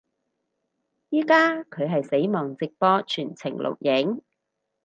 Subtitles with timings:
[1.11, 4.23] 依家佢係死亡直播全程錄影